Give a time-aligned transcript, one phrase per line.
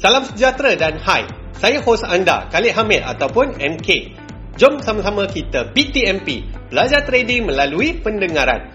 [0.00, 1.28] Salam sejahtera dan hai.
[1.60, 4.16] Saya hos anda, Khalid Hamid ataupun MK.
[4.56, 8.72] Jom sama-sama kita BTMP, belajar trading melalui pendengaran.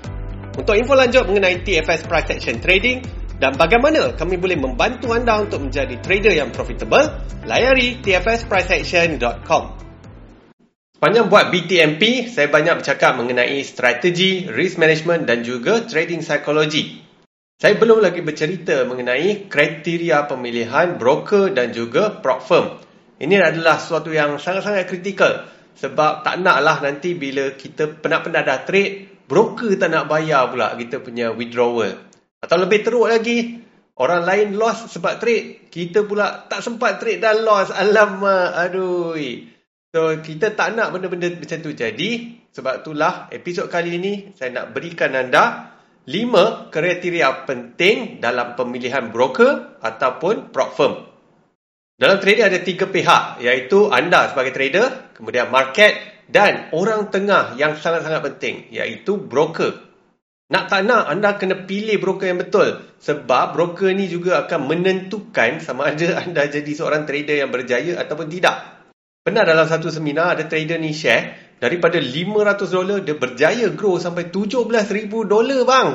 [0.53, 3.01] Untuk info lanjut mengenai TFS Price Action Trading
[3.41, 7.09] dan bagaimana kami boleh membantu anda untuk menjadi trader yang profitable,
[7.49, 9.63] layari tfspriceaction.com.
[10.93, 17.04] Sepanjang buat BTMP, saya banyak bercakap mengenai strategi, risk management dan juga trading psychology.
[17.55, 22.83] Saya belum lagi bercerita mengenai kriteria pemilihan broker dan juga prop firm.
[23.15, 25.47] Ini adalah sesuatu yang sangat-sangat kritikal
[25.79, 30.99] sebab tak naklah nanti bila kita penat-penat dah trade, broker tak nak bayar pula kita
[30.99, 31.95] punya withdrawal.
[32.43, 33.63] Atau lebih teruk lagi,
[33.95, 37.71] orang lain loss sebab trade, kita pula tak sempat trade dan loss.
[37.79, 39.15] Alamak, aduh.
[39.95, 42.35] So, kita tak nak benda-benda macam tu jadi.
[42.51, 45.74] Sebab itulah episod kali ini saya nak berikan anda
[46.05, 50.93] lima kriteria penting dalam pemilihan broker ataupun prop firm.
[51.95, 55.95] Dalam trading ada tiga pihak iaitu anda sebagai trader, kemudian market
[56.29, 59.85] dan orang tengah yang sangat-sangat penting iaitu broker.
[60.45, 65.57] Nak tak nak anda kena pilih broker yang betul sebab broker ni juga akan menentukan
[65.57, 68.75] sama ada anda jadi seorang trader yang berjaya ataupun tidak.
[69.25, 74.29] Pernah dalam satu seminar ada trader ni share daripada 500 dolar dia berjaya grow sampai
[74.33, 75.89] 17,000 dolar bang.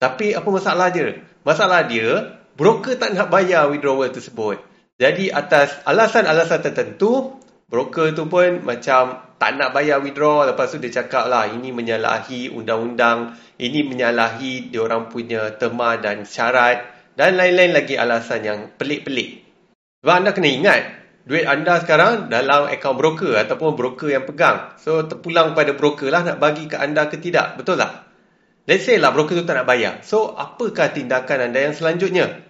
[0.00, 1.20] Tapi apa masalah dia?
[1.44, 4.60] Masalah dia broker tak nak bayar withdrawal tersebut.
[5.00, 10.90] Jadi atas alasan-alasan tertentu broker tu pun macam tak nak bayar withdraw lepas tu dia
[10.90, 17.72] cakap lah ini menyalahi undang-undang ini menyalahi dia orang punya tema dan syarat dan lain-lain
[17.72, 19.46] lagi alasan yang pelik-pelik
[20.02, 20.82] sebab anda kena ingat
[21.28, 24.76] duit anda sekarang dalam akaun broker ataupun broker yang pegang.
[24.80, 27.60] So, terpulang pada broker lah nak bagi ke anda ke tidak.
[27.60, 28.08] Betul tak?
[28.64, 30.00] Let's say lah broker tu tak nak bayar.
[30.06, 32.44] So, apakah tindakan anda yang selanjutnya?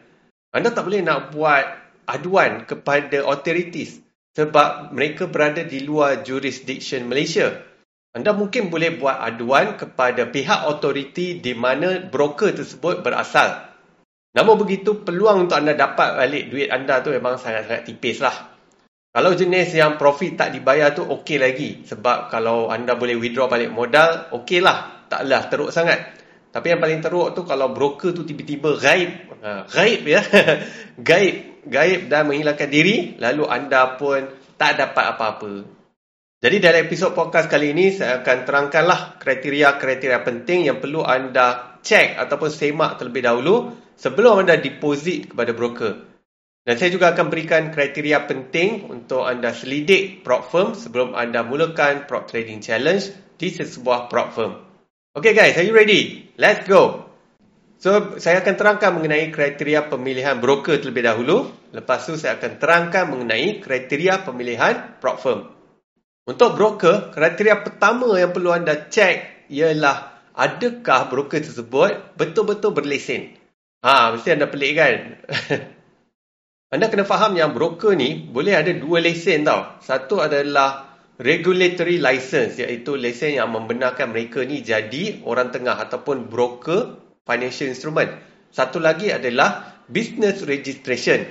[0.50, 1.62] Anda tak boleh nak buat
[2.10, 4.02] aduan kepada authorities
[4.34, 7.62] sebab mereka berada di luar jurisdiction Malaysia.
[8.10, 13.70] Anda mungkin boleh buat aduan kepada pihak authority di mana broker tersebut berasal.
[14.34, 18.49] Namun begitu, peluang untuk anda dapat balik duit anda tu memang sangat-sangat tipis lah.
[19.10, 21.82] Kalau jenis yang profit tak dibayar tu okey lagi.
[21.82, 25.06] Sebab kalau anda boleh withdraw balik modal, okey lah.
[25.10, 26.14] Taklah teruk sangat.
[26.54, 29.10] Tapi yang paling teruk tu kalau broker tu tiba-tiba gaib.
[29.42, 30.22] Ha, gaib ya.
[31.10, 31.66] gaib.
[31.66, 33.18] Gaib dan menghilangkan diri.
[33.18, 35.52] Lalu anda pun tak dapat apa-apa.
[36.40, 42.16] Jadi dalam episod podcast kali ini, saya akan terangkanlah kriteria-kriteria penting yang perlu anda cek
[42.16, 46.09] ataupun semak terlebih dahulu sebelum anda deposit kepada broker.
[46.70, 52.06] Dan saya juga akan berikan kriteria penting untuk anda selidik prop firm sebelum anda mulakan
[52.06, 53.10] prop trading challenge
[53.42, 54.54] di sebuah prop firm.
[55.10, 56.30] Okay guys, are you ready?
[56.38, 57.10] Let's go!
[57.82, 61.50] So, saya akan terangkan mengenai kriteria pemilihan broker terlebih dahulu.
[61.74, 65.50] Lepas tu, saya akan terangkan mengenai kriteria pemilihan prop firm.
[66.22, 73.34] Untuk broker, kriteria pertama yang perlu anda cek ialah adakah broker tersebut betul-betul berlesen.
[73.82, 74.94] Ha, mesti anda pelik kan?
[76.70, 79.82] Anda kena faham yang broker ni boleh ada dua lesen tau.
[79.82, 86.94] Satu adalah regulatory license iaitu lesen yang membenarkan mereka ni jadi orang tengah ataupun broker
[87.26, 88.14] financial instrument.
[88.54, 91.26] Satu lagi adalah business registration.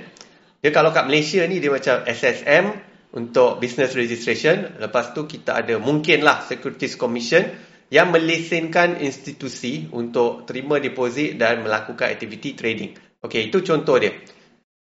[0.60, 2.76] Dia kalau kat Malaysia ni dia macam SSM
[3.16, 4.76] untuk business registration.
[4.76, 7.48] Lepas tu kita ada mungkinlah Securities Commission
[7.88, 12.92] yang melesenkan institusi untuk terima deposit dan melakukan aktiviti trading.
[13.24, 14.12] Okey, itu contoh dia.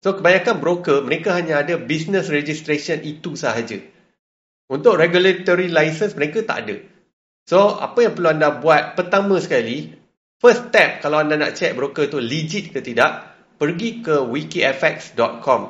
[0.05, 3.81] So kebanyakan broker mereka hanya ada business registration itu sahaja.
[4.69, 6.75] Untuk regulatory license mereka tak ada.
[7.47, 9.95] So apa yang perlu anda buat pertama sekali,
[10.37, 15.61] first step kalau anda nak check broker tu legit ke tidak, pergi ke wikifx.com.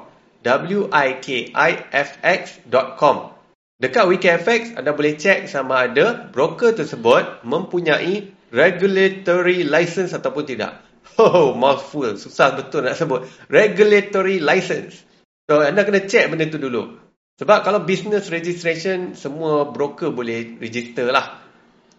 [0.47, 3.37] W I K I F X.com.
[3.77, 10.86] Dekat WikiFX anda boleh check sama ada broker tersebut mempunyai regulatory license ataupun tidak.
[11.15, 12.19] Oh, mouthful.
[12.19, 13.25] Susah betul nak sebut.
[13.47, 15.01] Regulatory license.
[15.47, 16.99] So, anda kena check benda tu dulu.
[17.37, 21.39] Sebab kalau business registration, semua broker boleh register lah.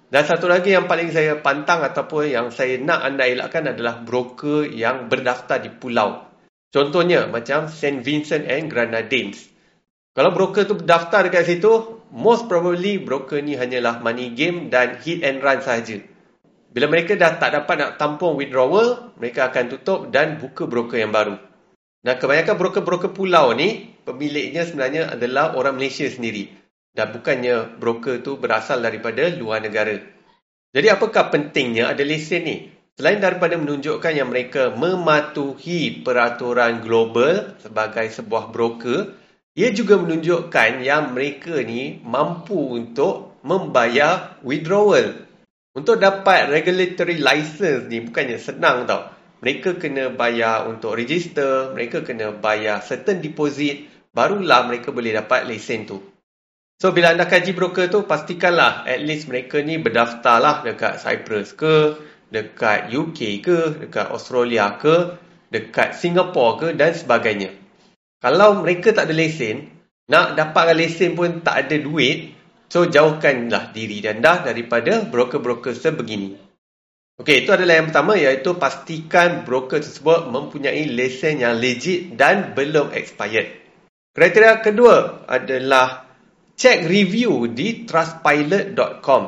[0.09, 4.65] Dan satu lagi yang paling saya pantang ataupun yang saya nak anda elakkan adalah broker
[4.65, 6.25] yang berdaftar di pulau.
[6.73, 8.00] Contohnya macam St.
[8.00, 9.49] Vincent and Grenadines.
[10.17, 15.23] Kalau broker tu berdaftar dekat situ, most probably broker ni hanyalah money game dan hit
[15.23, 16.03] and run sahaja.
[16.69, 21.12] Bila mereka dah tak dapat nak tampung withdrawal, mereka akan tutup dan buka broker yang
[21.12, 21.41] baru.
[22.05, 26.53] Dan kebanyakan broker-broker pulau ni, pemiliknya sebenarnya adalah orang Malaysia sendiri.
[26.93, 29.97] Dan bukannya broker tu berasal daripada luar negara.
[30.73, 32.56] Jadi apakah pentingnya ada lesen ni?
[32.99, 39.14] selain daripada menunjukkan yang mereka mematuhi peraturan global sebagai sebuah broker,
[39.55, 45.28] ia juga menunjukkan yang mereka ni mampu untuk membayar withdrawal.
[45.79, 49.15] Untuk dapat regulatory license ni bukannya senang tau.
[49.39, 55.87] Mereka kena bayar untuk register, mereka kena bayar certain deposit, barulah mereka boleh dapat lesen
[55.87, 56.03] tu.
[56.83, 61.55] So bila anda kaji broker tu, pastikanlah at least mereka ni berdaftar lah dekat Cyprus
[61.55, 61.95] ke,
[62.35, 65.15] dekat UK ke, dekat Australia ke,
[65.55, 67.55] dekat Singapore ke dan sebagainya.
[68.19, 69.71] Kalau mereka tak ada lesen,
[70.11, 72.38] nak dapatkan lesen pun tak ada duit,
[72.69, 76.37] so jauhkanlah diri anda daripada broker-broker sebegini.
[77.19, 82.94] Okey, itu adalah yang pertama iaitu pastikan broker tersebut mempunyai lesen yang legit dan belum
[82.94, 83.59] expired.
[84.15, 86.06] Kriteria kedua adalah
[86.55, 89.23] check review di trustpilot.com.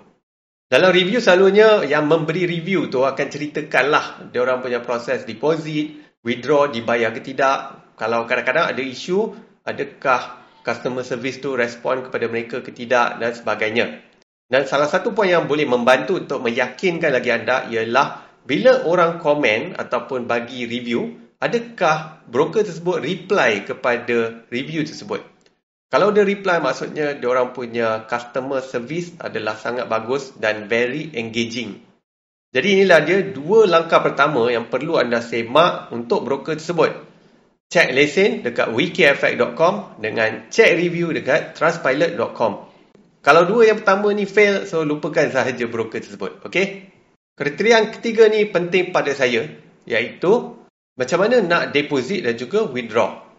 [0.69, 6.69] Dalam review selalunya yang memberi review tu akan ceritakanlah dia orang punya proses deposit, withdraw
[6.69, 7.81] dibayar ke tidak.
[7.97, 9.33] Kalau kadang-kadang ada isu,
[9.65, 14.05] adakah customer service tu respon kepada mereka ke tidak dan sebagainya.
[14.53, 19.81] Dan salah satu poin yang boleh membantu untuk meyakinkan lagi anda ialah bila orang komen
[19.81, 25.32] ataupun bagi review, adakah broker tersebut reply kepada review tersebut.
[25.93, 31.85] Kalau dia reply maksudnya dia orang punya customer service adalah sangat bagus dan very engaging.
[32.49, 36.97] Jadi inilah dia dua langkah pertama yang perlu anda semak untuk broker tersebut.
[37.69, 42.53] Check lesen dekat wikifx.com dengan check review dekat trustpilot.com.
[43.21, 46.41] Kalau dua yang pertama ni fail, so lupakan sahaja broker tersebut.
[46.45, 46.89] Okay?
[47.37, 49.49] Kriteria yang ketiga ni penting pada saya,
[49.89, 50.57] iaitu
[50.97, 53.32] macam mana nak deposit dan juga withdraw.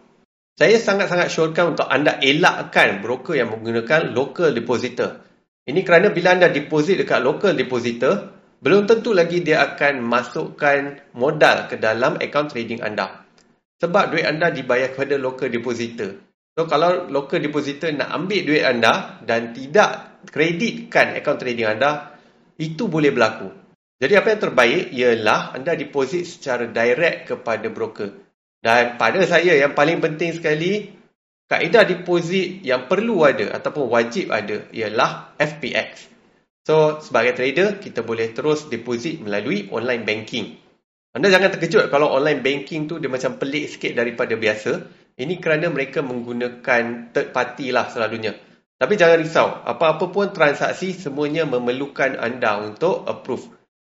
[0.54, 5.26] Saya sangat-sangat syorkan untuk anda elakkan broker yang menggunakan local depositor.
[5.66, 8.30] Ini kerana bila anda deposit dekat local depositor,
[8.62, 13.26] belum tentu lagi dia akan masukkan modal ke dalam akaun trading anda.
[13.82, 16.22] Sebab duit anda dibayar kepada local depositor.
[16.54, 22.14] So, kalau local depositor nak ambil duit anda dan tidak kreditkan akaun trading anda,
[22.62, 23.50] itu boleh berlaku.
[23.98, 28.23] Jadi, apa yang terbaik ialah anda deposit secara direct kepada broker.
[28.64, 30.88] Dan pada saya yang paling penting sekali,
[31.52, 36.08] kaedah deposit yang perlu ada ataupun wajib ada ialah FPX.
[36.64, 40.56] So, sebagai trader, kita boleh terus deposit melalui online banking.
[41.12, 44.72] Anda jangan terkejut kalau online banking tu dia macam pelik sikit daripada biasa.
[45.14, 48.32] Ini kerana mereka menggunakan third party lah selalunya.
[48.80, 53.46] Tapi jangan risau, apa-apa pun transaksi semuanya memerlukan anda untuk approve.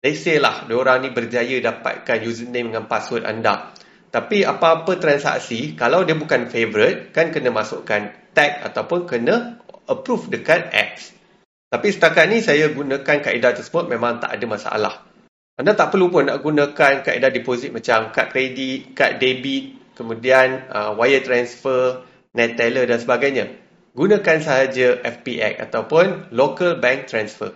[0.02, 3.70] Let's say lah, diorang ni berjaya dapatkan username dengan password anda.
[4.14, 9.58] Tapi apa-apa transaksi, kalau dia bukan favorite, kan kena masukkan tag ataupun kena
[9.90, 11.10] approve dekat X.
[11.66, 14.94] Tapi setakat ni saya gunakan kaedah tersebut memang tak ada masalah.
[15.58, 20.94] Anda tak perlu pun nak gunakan kaedah deposit macam kad kredit, kad debit, kemudian uh,
[20.94, 22.06] wire transfer,
[22.38, 23.50] net teller dan sebagainya.
[23.98, 27.50] Gunakan sahaja FPX ataupun local bank transfer.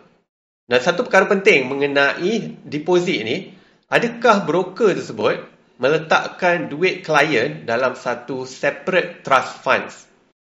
[0.66, 3.54] Dan satu perkara penting mengenai deposit ni,
[3.86, 9.94] adakah broker tersebut meletakkan duit klien dalam satu separate trust funds?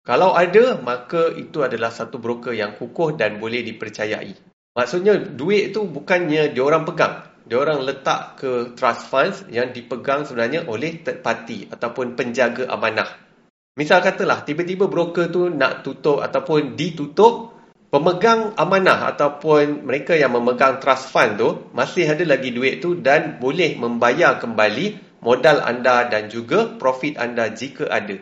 [0.08, 4.34] Kalau ada, maka itu adalah satu broker yang kukuh dan boleh dipercayai.
[4.74, 7.30] Maksudnya, duit itu bukannya diorang pegang.
[7.46, 13.10] Diorang letak ke trust funds yang dipegang sebenarnya oleh third party ataupun penjaga amanah.
[13.78, 17.60] Misal katalah, tiba-tiba broker tu nak tutup ataupun ditutup,
[17.90, 23.42] pemegang amanah ataupun mereka yang memegang trust fund tu masih ada lagi duit tu dan
[23.42, 28.20] boleh membayar kembali modal anda dan juga profit anda jika ada.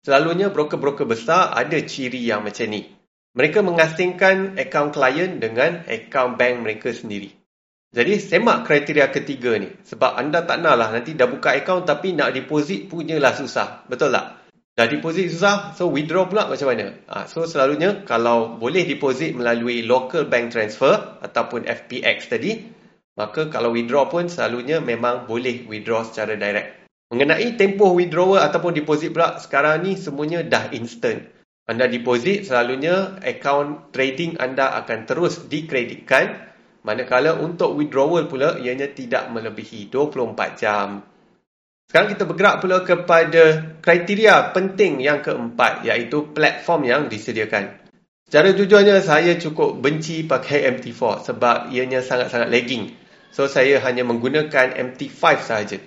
[0.00, 2.88] Selalunya broker-broker besar ada ciri yang macam ni.
[3.36, 7.30] Mereka mengasingkan akaun klien dengan akaun bank mereka sendiri.
[7.90, 9.70] Jadi semak kriteria ketiga ni.
[9.86, 13.86] Sebab anda tak nak lah nanti dah buka akaun tapi nak deposit punyalah susah.
[13.90, 14.40] Betul tak?
[14.78, 16.96] Dah deposit susah, so withdraw pula macam mana?
[17.10, 22.79] Ha, so selalunya kalau boleh deposit melalui local bank transfer ataupun FPX tadi,
[23.20, 26.80] maka kalau withdraw pun selalunya memang boleh withdraw secara direct.
[27.12, 31.28] Mengenai tempoh withdrawal ataupun deposit pula, sekarang ni semuanya dah instant.
[31.68, 36.48] Anda deposit, selalunya akaun trading anda akan terus dikreditkan.
[36.80, 41.04] Manakala untuk withdrawal pula, ianya tidak melebihi 24 jam.
[41.90, 43.44] Sekarang kita bergerak pula kepada
[43.82, 47.84] kriteria penting yang keempat, iaitu platform yang disediakan.
[48.30, 52.99] Secara jujurnya, saya cukup benci pakai MT4 sebab ianya sangat-sangat lagging.
[53.30, 55.78] So, saya hanya menggunakan MT5 sahaja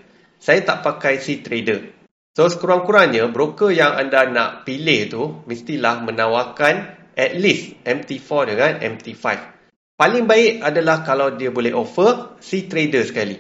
[0.44, 2.04] saya tak pakai C trader.
[2.36, 9.24] So sekurang-kurangnya broker yang anda nak pilih tu mestilah menawarkan at least MT4 dengan MT5.
[9.96, 13.40] Paling baik adalah kalau dia boleh offer C trader sekali.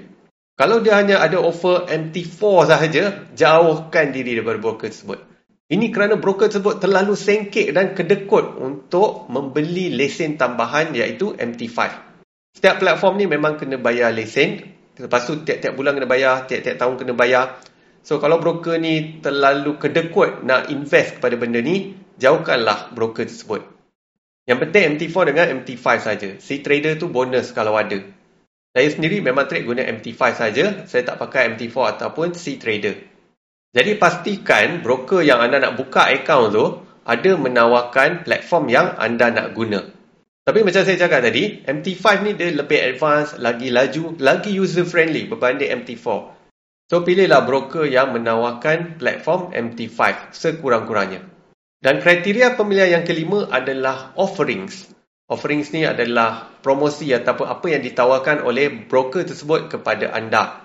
[0.55, 2.39] Kalau dia hanya ada offer MT4
[2.72, 3.03] sahaja,
[3.36, 5.19] jauhkan diri daripada broker tersebut.
[5.67, 12.12] Ini kerana broker tersebut terlalu sengkek dan kedekut untuk membeli lesen tambahan iaitu MT5.
[12.53, 16.95] Setiap platform ni memang kena bayar lesen Lepas tu tiap-tiap bulan kena bayar, tiap-tiap tahun
[17.01, 17.57] kena bayar.
[18.05, 23.65] So kalau broker ni terlalu kedekut nak invest kepada benda ni, jauhkanlah broker tersebut.
[24.45, 26.29] Yang penting MT4 dengan MT5 saja.
[26.38, 27.95] Si trader tu bonus kalau ada.
[28.75, 30.65] Saya sendiri memang trade guna MT5 saja.
[30.86, 32.93] Saya tak pakai MT4 ataupun C trader.
[33.74, 36.65] Jadi pastikan broker yang anda nak buka account tu
[37.07, 39.81] ada menawarkan platform yang anda nak guna.
[40.43, 45.23] Tapi macam saya cakap tadi, MT5 ni dia lebih advance, lagi laju, lagi user friendly
[45.23, 46.07] berbanding MT4.
[46.91, 51.23] So pilihlah broker yang menawarkan platform MT5 sekurang-kurangnya.
[51.79, 54.91] Dan kriteria pemilihan yang kelima adalah offerings.
[55.31, 60.59] Offerings ni adalah promosi ataupun apa yang ditawarkan oleh broker tersebut kepada anda.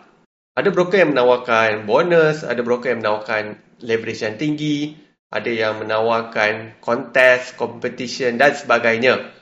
[0.58, 4.98] Ada broker yang menawarkan bonus, ada broker yang menawarkan leverage yang tinggi,
[5.30, 9.37] ada yang menawarkan contest, competition dan sebagainya.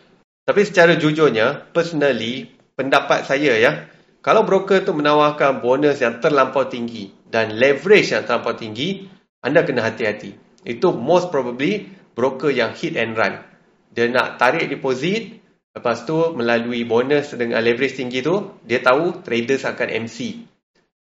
[0.46, 3.90] Tapi secara jujurnya, personally, pendapat saya ya,
[4.22, 9.10] kalau broker tu menawarkan bonus yang terlampau tinggi dan leverage yang terlampau tinggi,
[9.42, 10.38] anda kena hati-hati.
[10.62, 13.42] Itu most probably broker yang hit and run.
[13.90, 15.42] Dia nak tarik deposit,
[15.74, 20.46] lepas tu melalui bonus dengan leverage tinggi tu, dia tahu traders akan MC.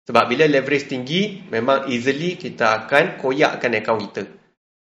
[0.07, 4.23] Sebab bila leverage tinggi, memang easily kita akan koyakkan akaun kita.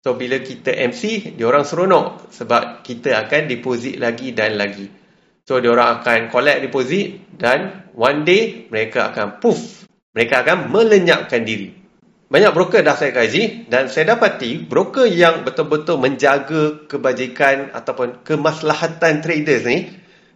[0.04, 4.92] So bila kita MC, dia orang seronok sebab kita akan deposit lagi dan lagi.
[5.48, 11.48] So dia orang akan collect deposit dan one day mereka akan poof, mereka akan melenyapkan
[11.48, 11.72] diri.
[12.28, 19.24] Banyak broker dah saya kaji dan saya dapati broker yang betul-betul menjaga kebajikan ataupun kemaslahatan
[19.24, 19.88] traders ni,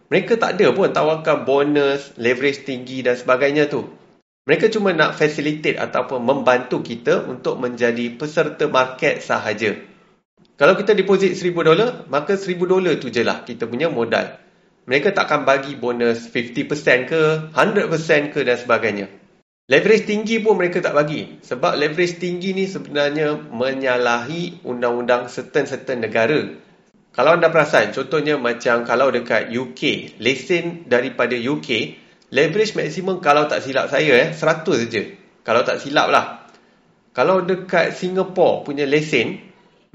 [0.08, 3.84] mereka tak ada pun tawarkan bonus, leverage tinggi dan sebagainya tu.
[4.48, 9.76] Mereka cuma nak facilitate ataupun membantu kita untuk menjadi peserta market sahaja.
[10.56, 14.40] Kalau kita deposit $1,000, maka $1,000 tu je lah kita punya modal.
[14.88, 16.64] Mereka takkan bagi bonus 50%
[17.04, 19.12] ke, 100% ke dan sebagainya.
[19.68, 21.44] Leverage tinggi pun mereka tak bagi.
[21.44, 26.56] Sebab leverage tinggi ni sebenarnya menyalahi undang-undang certain-certain negara.
[27.12, 33.64] Kalau anda perasan, contohnya macam kalau dekat UK, lesen daripada UK, Leverage maksimum kalau tak
[33.64, 35.02] silap saya eh 100 saja.
[35.48, 36.44] Kalau tak silap lah.
[37.16, 39.40] Kalau dekat Singapore punya lesen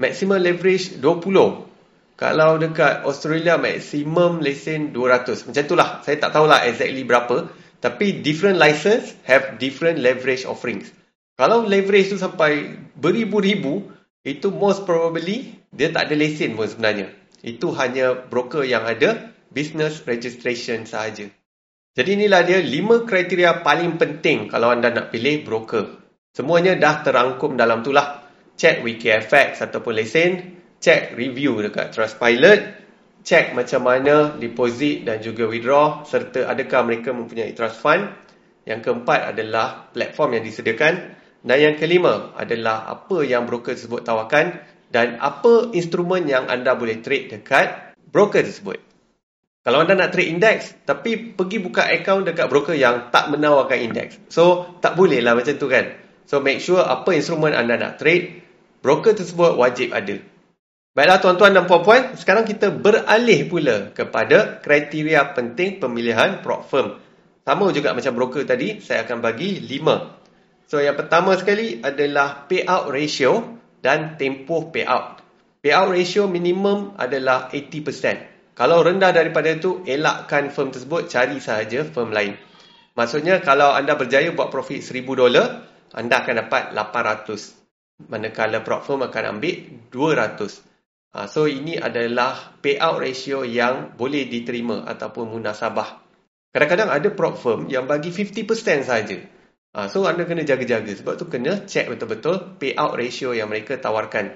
[0.02, 2.18] maksimum leverage 20.
[2.18, 5.46] Kalau dekat Australia maksimum lesen 200.
[5.46, 5.88] Macam itulah.
[6.02, 7.46] Saya tak tahulah exactly berapa.
[7.78, 10.90] Tapi different license have different leverage offerings.
[11.38, 13.90] Kalau leverage tu sampai beribu-ribu,
[14.26, 17.14] itu most probably dia tak ada lesen pun sebenarnya.
[17.44, 21.30] Itu hanya broker yang ada business registration sahaja.
[21.94, 26.02] Jadi inilah dia lima kriteria paling penting kalau anda nak pilih broker.
[26.34, 28.26] Semuanya dah terangkum dalam tu lah.
[28.58, 30.58] Check WikiFX ataupun lesen.
[30.82, 32.82] Check review dekat Trustpilot.
[33.22, 36.02] Check macam mana deposit dan juga withdraw.
[36.02, 38.10] Serta adakah mereka mempunyai trust fund.
[38.66, 40.94] Yang keempat adalah platform yang disediakan.
[41.46, 44.58] Dan yang kelima adalah apa yang broker tersebut tawarkan.
[44.90, 48.93] Dan apa instrumen yang anda boleh trade dekat broker tersebut.
[49.64, 54.20] Kalau anda nak trade index tapi pergi buka account dekat broker yang tak menawarkan index.
[54.28, 55.96] So, tak boleh lah macam tu kan.
[56.28, 58.44] So, make sure apa instrumen anda nak trade,
[58.84, 60.20] broker tersebut wajib ada.
[60.92, 67.00] Baiklah tuan-tuan dan puan-puan, sekarang kita beralih pula kepada kriteria penting pemilihan prop firm.
[67.48, 70.20] Sama juga macam broker tadi, saya akan bagi lima.
[70.68, 75.24] So, yang pertama sekali adalah payout ratio dan tempoh payout.
[75.64, 78.33] Payout ratio minimum adalah 80%.
[78.54, 82.38] Kalau rendah daripada itu, elakkan firm tersebut, cari sahaja firm lain.
[82.94, 88.06] Maksudnya, kalau anda berjaya buat profit $1,000, anda akan dapat 800.
[88.06, 89.54] Manakala prop firm akan ambil
[89.90, 90.62] 200.
[91.14, 96.02] Ha, so, ini adalah payout ratio yang boleh diterima ataupun munasabah.
[96.54, 99.18] Kadang-kadang ada prop firm yang bagi 50% saja.
[99.74, 104.30] Ha, so anda kena jaga-jaga sebab tu kena check betul-betul payout ratio yang mereka tawarkan.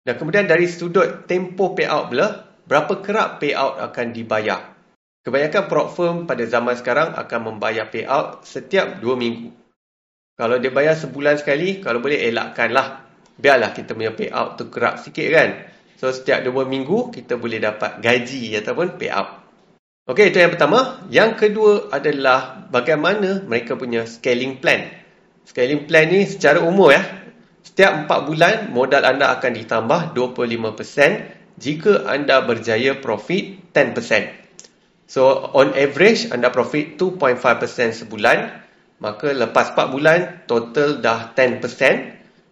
[0.00, 4.76] Dan kemudian dari sudut tempoh payout pula, berapa kerap payout akan dibayar.
[5.24, 9.50] Kebanyakan prop firm pada zaman sekarang akan membayar payout setiap 2 minggu.
[10.38, 13.08] Kalau dia bayar sebulan sekali, kalau boleh elakkanlah.
[13.38, 15.50] Biarlah kita punya payout tu kerap sikit kan.
[15.98, 19.28] So setiap 2 minggu kita boleh dapat gaji ataupun payout.
[20.08, 21.04] Okey, itu yang pertama.
[21.12, 24.88] Yang kedua adalah bagaimana mereka punya scaling plan.
[25.44, 27.04] Scaling plan ni secara umum ya.
[27.60, 35.10] Setiap 4 bulan modal anda akan ditambah 25% jika anda berjaya profit 10%.
[35.10, 38.38] So on average anda profit 2.5% sebulan,
[39.02, 41.60] maka lepas 4 bulan total dah 10%.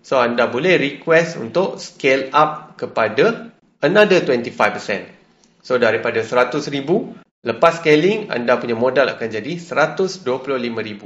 [0.02, 5.62] So anda boleh request untuk scale up kepada another 25%.
[5.62, 11.02] So daripada 100,000 Lepas scaling, anda punya modal akan jadi RM125,000.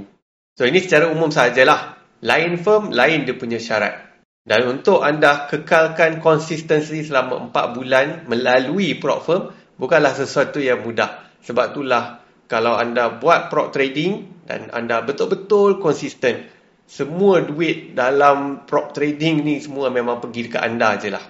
[0.57, 2.00] So, ini secara umum sahajalah.
[2.25, 4.09] Lain firm, lain dia punya syarat.
[4.40, 9.42] Dan untuk anda kekalkan konsistensi selama 4 bulan melalui prop firm,
[9.76, 11.28] bukanlah sesuatu yang mudah.
[11.44, 16.49] Sebab itulah, kalau anda buat prop trading dan anda betul-betul konsisten,
[16.88, 21.23] semua duit dalam prop trading ni semua memang pergi dekat anda je lah.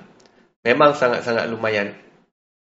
[0.64, 1.92] Memang sangat-sangat lumayan.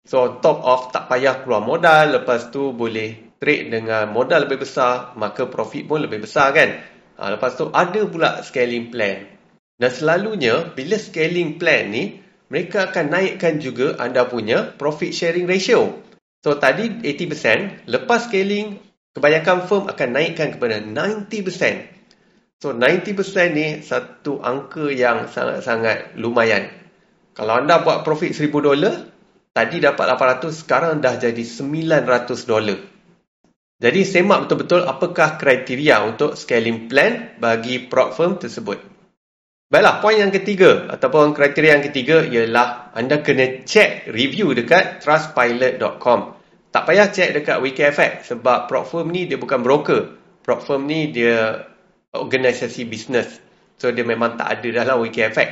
[0.05, 5.17] So top off tak payah keluar modal Lepas tu boleh trade dengan modal lebih besar
[5.17, 6.77] Maka profit pun lebih besar kan
[7.17, 9.34] ha, Lepas tu ada pula scaling plan
[9.75, 15.99] Dan selalunya bila scaling plan ni Mereka akan naikkan juga anda punya profit sharing ratio
[16.45, 18.79] So tadi 80% Lepas scaling
[19.15, 26.71] Kebanyakan firm akan naikkan kepada 90% So 90% ni satu angka yang sangat-sangat lumayan
[27.35, 29.15] Kalau anda buat profit 1000 dolar
[29.55, 32.75] Tadi dapat 800, sekarang dah jadi 900 dolar.
[33.79, 38.94] Jadi semak betul-betul apakah kriteria untuk scaling plan bagi prop firm tersebut.
[39.75, 46.19] Baiklah, poin yang ketiga ataupun kriteria yang ketiga ialah anda kena check review dekat trustpilot.com.
[46.71, 50.15] Tak payah check dekat WikiFX sebab prop firm ni dia bukan broker.
[50.47, 51.67] Prop firm ni dia
[52.15, 53.27] organisasi bisnes.
[53.75, 55.49] So dia memang tak ada dalam WikiFX.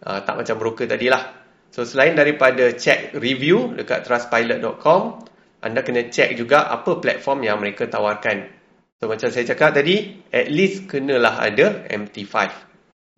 [0.00, 1.28] Uh, tak macam broker tadilah.
[1.68, 5.28] So selain daripada check review dekat trustpilot.com,
[5.60, 8.48] anda kena check juga apa platform yang mereka tawarkan.
[8.96, 12.67] So macam saya cakap tadi, at least kenalah ada MT5.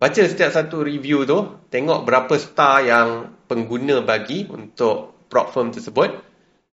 [0.01, 6.09] Baca setiap satu review tu, tengok berapa star yang pengguna bagi untuk prop firm tersebut.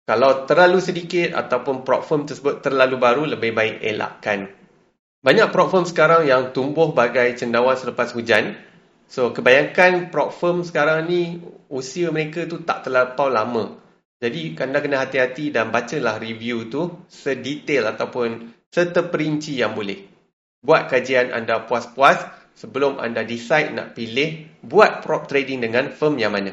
[0.09, 4.49] Kalau terlalu sedikit ataupun prop firm tersebut terlalu baru, lebih baik elakkan.
[5.21, 8.57] Banyak prop firm sekarang yang tumbuh bagai cendawan selepas hujan,
[9.09, 13.81] So kebanyakan prop firm sekarang ni usia mereka tu tak terlampau lama.
[14.21, 20.05] Jadi anda kena hati-hati dan bacalah review tu sedetail ataupun seteperinci yang boleh.
[20.61, 22.21] Buat kajian anda puas-puas
[22.59, 26.51] sebelum anda decide nak pilih buat prop trading dengan firm yang mana.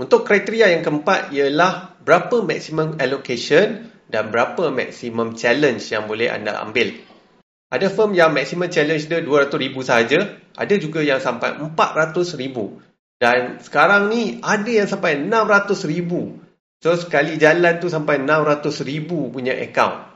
[0.00, 6.56] Untuk kriteria yang keempat ialah berapa maximum allocation dan berapa maximum challenge yang boleh anda
[6.64, 6.96] ambil.
[7.68, 9.52] Ada firm yang maximum challenge dia 200,000
[9.84, 10.40] sahaja.
[10.56, 12.88] Ada juga yang sampai 400,000.
[13.20, 16.80] Dan sekarang ni ada yang sampai 600,000.
[16.80, 20.08] So sekali jalan tu sampai 600,000 punya account.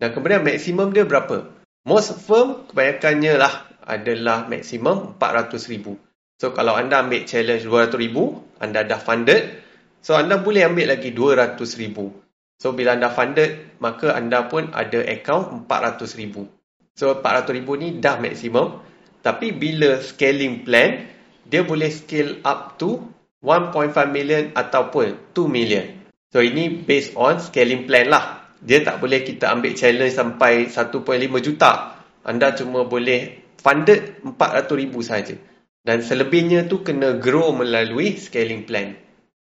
[0.00, 1.52] Dan kemudian maksimum dia berapa?
[1.84, 6.00] Most firm kebanyakannya lah adalah maksimum 400,000.
[6.40, 9.62] So kalau anda ambil challenge 200,000, anda dah funded.
[10.04, 11.60] So anda boleh ambil lagi 200,000.
[12.58, 16.48] So bila anda funded, maka anda pun ada account 400,000.
[16.96, 18.80] So 400,000 ni dah maksimum.
[19.24, 21.08] Tapi bila scaling plan,
[21.48, 23.00] dia boleh scale up to
[23.44, 25.84] 1.5 million ataupun 2 million.
[26.32, 28.48] So ini based on scaling plan lah.
[28.64, 31.04] Dia tak boleh kita ambil challenge sampai 1.5
[31.44, 32.00] juta.
[32.24, 35.34] Anda cuma boleh funded 400,000 saja.
[35.84, 38.96] Dan selebihnya tu kena grow melalui scaling plan.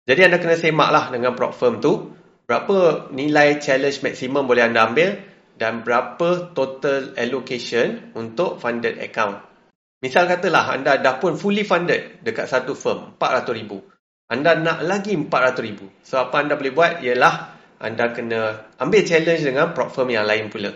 [0.07, 2.15] Jadi anda kena semak lah dengan prop firm tu.
[2.47, 5.19] Berapa nilai challenge maksimum boleh anda ambil
[5.59, 9.43] dan berapa total allocation untuk funded account.
[9.99, 13.71] Misal katalah anda dah pun fully funded dekat satu firm, RM400,000.
[14.31, 16.07] Anda nak lagi RM400,000.
[16.07, 17.35] So apa anda boleh buat ialah
[17.83, 20.71] anda kena ambil challenge dengan prop firm yang lain pula.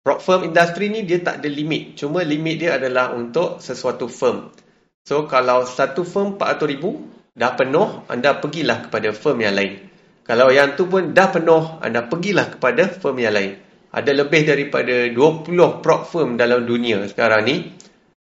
[0.00, 2.00] Prop firm industri ni dia tak ada limit.
[2.00, 4.48] Cuma limit dia adalah untuk sesuatu firm.
[5.04, 6.84] So kalau satu firm RM400,000
[7.36, 9.92] dah penuh, anda pergilah kepada firm yang lain.
[10.24, 13.60] Kalau yang tu pun dah penuh, anda pergilah kepada firm yang lain.
[13.92, 17.56] Ada lebih daripada 20 prop firm dalam dunia sekarang ni.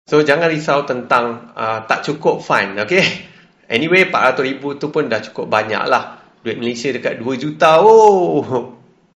[0.06, 3.02] So jangan risau tentang uh, tak cukup fund, okay?
[3.66, 6.22] Anyway, 400 ribu tu pun dah cukup banyak lah.
[6.46, 8.75] Duit Malaysia dekat 2 juta, oh!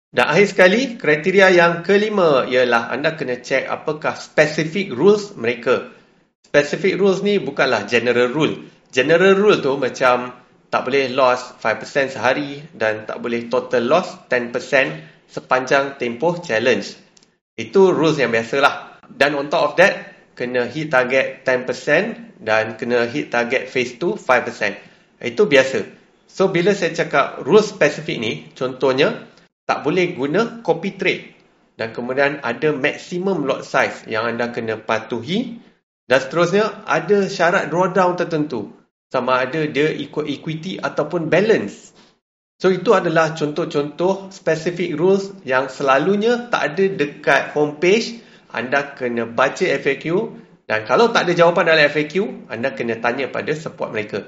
[0.08, 5.92] Dan akhir sekali, kriteria yang kelima ialah anda kena check apakah specific rules mereka.
[6.48, 8.56] Specific rules ni bukanlah general rule.
[8.88, 10.32] General rule tu macam
[10.72, 16.96] tak boleh loss 5% sehari dan tak boleh total loss 10% sepanjang tempoh challenge.
[17.60, 19.04] Itu rules yang biasalah.
[19.12, 24.16] Dan on top of that, kena hit target 10% dan kena hit target phase 2
[24.16, 25.20] 5%.
[25.20, 25.84] Itu biasa.
[26.32, 29.28] So bila saya cakap rules spesifik ni, contohnya
[29.68, 31.38] tak boleh guna copy trade
[31.78, 35.62] dan kemudian ada maximum lot size yang anda kena patuhi
[36.08, 38.74] dan seterusnya ada syarat drawdown tertentu
[39.08, 41.96] sama ada dia ikut equity ataupun balance.
[42.58, 48.26] So itu adalah contoh-contoh specific rules yang selalunya tak ada dekat homepage.
[48.50, 50.34] Anda kena baca FAQ
[50.66, 52.16] dan kalau tak ada jawapan dalam FAQ,
[52.52, 54.28] anda kena tanya pada support mereka.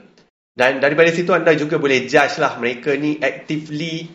[0.56, 4.12] Dan daripada situ anda juga boleh judge lah mereka ni actively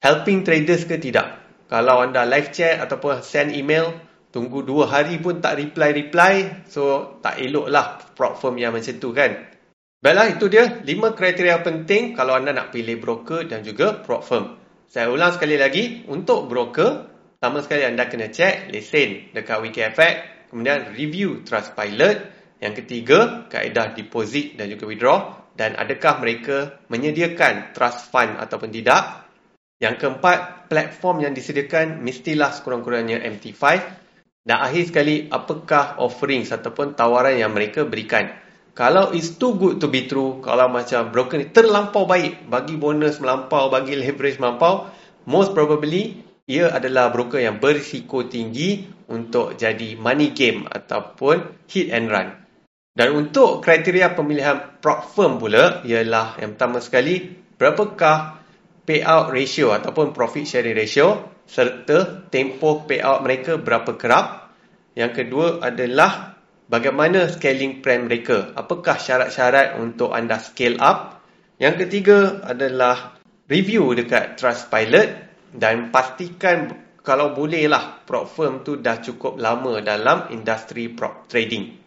[0.00, 1.42] helping traders ke tidak.
[1.66, 3.90] Kalau anda live chat ataupun send email,
[4.30, 9.10] tunggu dua hari pun tak reply-reply, so tak elok lah prop firm yang macam tu
[9.10, 9.34] kan.
[9.98, 14.60] Baiklah, itu dia lima kriteria penting kalau anda nak pilih broker dan juga prop firm.
[14.86, 20.14] Saya ulang sekali lagi, untuk broker, pertama sekali anda kena check lesen dekat WikiFX,
[20.54, 25.18] kemudian review Trustpilot, yang ketiga, kaedah deposit dan juga withdraw,
[25.58, 29.25] dan adakah mereka menyediakan trust fund ataupun tidak,
[29.76, 33.62] yang keempat, platform yang disediakan mestilah sekurang-kurangnya MT5.
[34.46, 38.30] Dan akhir sekali, apakah offerings ataupun tawaran yang mereka berikan.
[38.76, 43.18] Kalau it's too good to be true, kalau macam broker ni terlampau baik, bagi bonus
[43.18, 44.92] melampau, bagi leverage melampau,
[45.24, 52.12] most probably, ia adalah broker yang berisiko tinggi untuk jadi money game ataupun hit and
[52.12, 52.30] run.
[52.96, 58.35] Dan untuk kriteria pemilihan prop firm pula, ialah yang pertama sekali, berapakah
[58.86, 64.54] payout ratio ataupun profit sharing ratio serta tempoh payout mereka berapa kerap.
[64.96, 66.38] Yang kedua adalah
[66.70, 68.54] bagaimana scaling plan mereka.
[68.56, 71.20] Apakah syarat-syarat untuk anda scale up.
[71.60, 73.16] Yang ketiga adalah
[73.48, 75.08] review dekat Trustpilot
[75.56, 81.85] dan pastikan kalau bolehlah prop firm tu dah cukup lama dalam industri prop trading.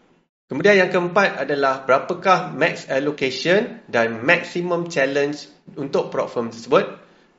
[0.50, 5.46] Kemudian yang keempat adalah berapakah max allocation dan maximum challenge
[5.78, 6.90] untuk prop firm tersebut.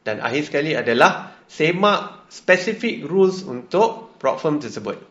[0.06, 5.02] Dan akhir sekali adalah semak specific rules untuk prop firm tersebut.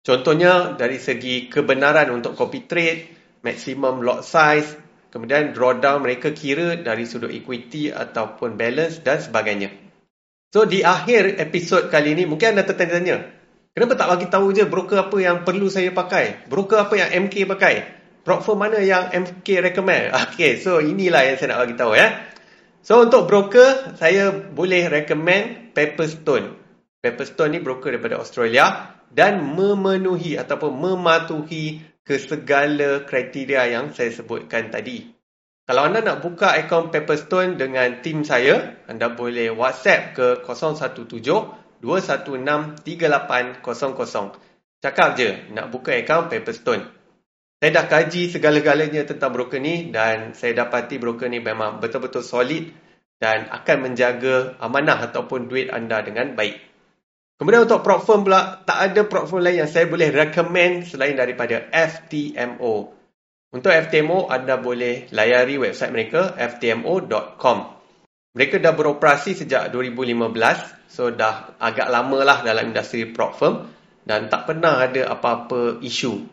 [0.00, 3.00] Contohnya dari segi kebenaran untuk copy trade,
[3.44, 4.72] maximum lot size,
[5.12, 9.68] kemudian drawdown mereka kira dari sudut equity ataupun balance dan sebagainya.
[10.50, 13.41] So di akhir episod kali ini mungkin anda tertanya-tanya,
[13.72, 16.44] Kenapa tak bagi tahu je broker apa yang perlu saya pakai?
[16.44, 17.74] Broker apa yang MK pakai?
[18.20, 20.12] Firm mana yang MK recommend?
[20.28, 22.12] Okay, so inilah yang saya nak bagi tahu ya.
[22.84, 26.52] So untuk broker, saya boleh recommend Pepperstone.
[27.00, 34.68] Pepperstone ni broker daripada Australia dan memenuhi ataupun mematuhi ke segala kriteria yang saya sebutkan
[34.68, 35.08] tadi.
[35.64, 44.38] Kalau anda nak buka akaun Pepperstone dengan tim saya, anda boleh WhatsApp ke 017 216-3800.
[44.82, 47.02] Cakap je nak buka akaun Paperstone.
[47.62, 52.74] Saya dah kaji segala-galanya tentang broker ni dan saya dapati broker ni memang betul-betul solid
[53.22, 56.58] dan akan menjaga amanah ataupun duit anda dengan baik.
[57.38, 61.14] Kemudian untuk prop firm pula, tak ada prop firm lain yang saya boleh recommend selain
[61.14, 62.74] daripada FTMO.
[63.54, 67.58] Untuk FTMO, anda boleh layari website mereka ftmo.com.
[68.34, 73.64] Mereka dah beroperasi sejak 2015 So dah agak lama lah dalam industri prop firm
[74.04, 76.28] dan tak pernah ada apa-apa isu.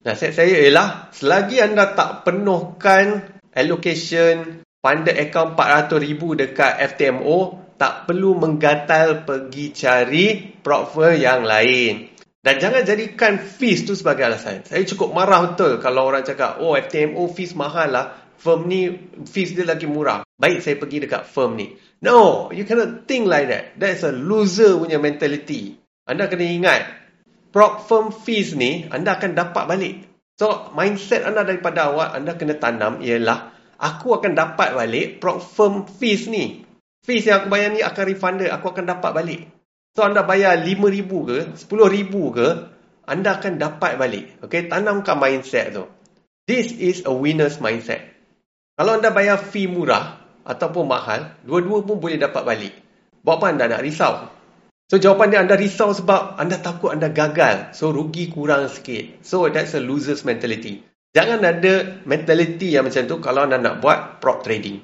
[0.00, 8.40] Nasihat saya ialah selagi anda tak penuhkan allocation funded account 400,000 dekat FTMO, tak perlu
[8.40, 12.08] menggatal pergi cari prop firm yang lain.
[12.40, 14.64] Dan jangan jadikan fees tu sebagai alasan.
[14.64, 18.88] Saya cukup marah betul kalau orang cakap, oh FTMO fees mahal lah, firm ni
[19.28, 20.24] fees dia lagi murah.
[20.40, 21.76] Baik saya pergi dekat firm ni.
[22.00, 23.76] No, you cannot think like that.
[23.76, 25.76] That's a loser punya mentality.
[26.08, 26.82] Anda kena ingat,
[27.52, 29.94] prop firm fees ni anda akan dapat balik.
[30.40, 35.84] So, mindset anda daripada awal anda kena tanam ialah aku akan dapat balik prop firm
[35.84, 36.64] fees ni.
[37.04, 39.40] Fees yang aku bayar ni akan refunded, aku akan dapat balik.
[39.92, 42.48] So, anda bayar RM5,000 ke, RM10,000 ke,
[43.04, 44.24] anda akan dapat balik.
[44.46, 45.84] Okay, tanamkan mindset tu.
[46.48, 48.08] This is a winner's mindset.
[48.76, 50.19] Kalau anda bayar fee murah,
[50.50, 52.74] ataupun mahal, dua-dua pun boleh dapat balik.
[53.22, 54.26] Buat apa anda nak risau?
[54.90, 57.70] So jawapan dia anda risau sebab anda takut anda gagal.
[57.78, 59.22] So rugi kurang sikit.
[59.22, 60.82] So that's a loser's mentality.
[61.14, 64.82] Jangan ada mentality yang macam tu kalau anda nak buat prop trading.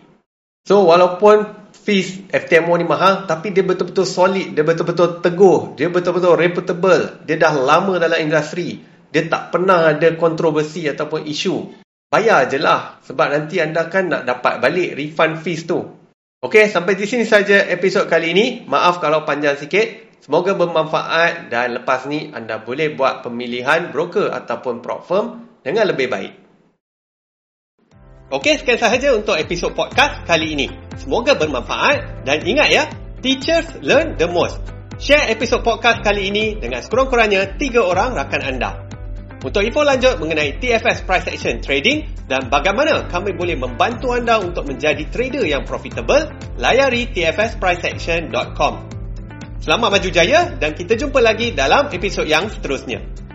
[0.66, 6.34] So walaupun fees FTMO ni mahal tapi dia betul-betul solid, dia betul-betul teguh, dia betul-betul
[6.34, 8.82] reputable, dia dah lama dalam industri,
[9.14, 11.85] dia tak pernah ada kontroversi ataupun isu.
[12.16, 15.84] Bayar je lah sebab nanti anda kan nak dapat balik refund fees tu.
[16.40, 18.46] Okey, sampai di sini saja episod kali ini.
[18.64, 20.16] Maaf kalau panjang sikit.
[20.24, 26.08] Semoga bermanfaat dan lepas ni anda boleh buat pemilihan broker ataupun prop firm dengan lebih
[26.08, 26.32] baik.
[28.32, 30.72] Okey, sekian sahaja untuk episod podcast kali ini.
[30.96, 32.88] Semoga bermanfaat dan ingat ya,
[33.20, 34.56] teachers learn the most.
[34.96, 38.85] Share episod podcast kali ini dengan sekurang-kurangnya tiga orang rakan anda.
[39.44, 44.64] Untuk info lanjut mengenai TFS Price Action Trading dan bagaimana kami boleh membantu anda untuk
[44.64, 48.74] menjadi trader yang profitable, layari tfspriceaction.com.
[49.60, 53.25] Selamat maju jaya dan kita jumpa lagi dalam episod yang seterusnya.